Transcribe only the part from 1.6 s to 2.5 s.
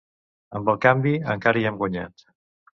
hi hem guanyat.